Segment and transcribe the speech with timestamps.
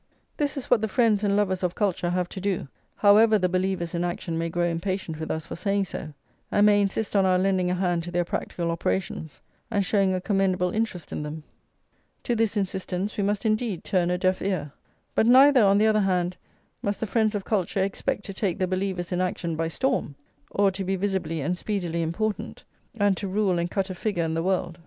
[0.37, 3.93] This is what the friends and lovers of culture have to do, however the believers
[3.93, 6.11] in action may grow impatient with us for saying so,
[6.51, 10.19] and may insist on our lending a hand to their practical operations, and showing a
[10.19, 11.43] commendable interest in them.
[12.23, 14.71] To this insistence we must indeed turn a deaf ear.
[15.13, 16.35] But neither, on the other hand,
[16.81, 20.15] must the friends of culture expect to take the believers in action by storm,
[20.49, 22.63] or to be visibly and speedily important,
[22.97, 24.79] and to rule and cut a figure in the world.